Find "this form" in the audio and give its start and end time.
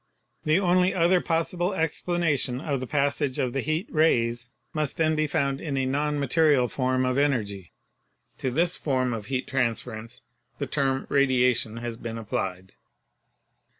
8.49-9.13